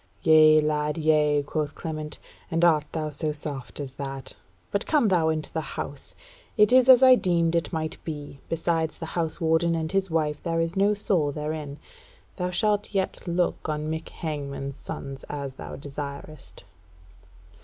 [0.23, 2.17] "Yea lad, yea," quoth Clement,
[2.49, 4.33] "and art thou so soft as that?
[4.71, 6.15] But come thou into the House;
[6.57, 10.41] it is as I deemed it might be; besides the House warden and his wife
[10.41, 11.77] there is no soul therein.
[12.37, 16.63] Thou shalt yet look on Mick Hangman's sons, as thou desirest."